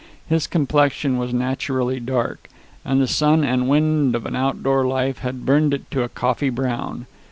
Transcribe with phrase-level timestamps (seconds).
[0.27, 2.49] His complexion was naturally dark;
[2.83, 6.49] and the sun and wind of an outdoor life had burned it to a coffee
[6.49, 7.05] brown.